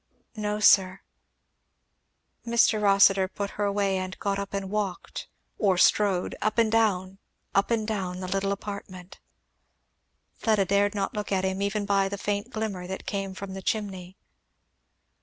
[0.35, 1.01] "No sir"
[2.43, 2.81] Mr.
[2.81, 5.27] Rossitur put her away and got up and walked,
[5.59, 7.19] or strode, up and down,
[7.53, 9.19] up and down, the little apartment.
[10.33, 13.61] Fleda dared not look at him, even by the faint glimmer that came from the
[13.61, 14.17] chimney.